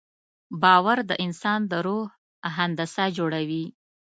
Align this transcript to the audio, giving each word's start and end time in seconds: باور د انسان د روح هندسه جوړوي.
باور 0.61 0.97
د 1.09 1.11
انسان 1.25 1.59
د 1.71 1.73
روح 1.85 2.07
هندسه 2.57 3.03
جوړوي. 3.17 3.65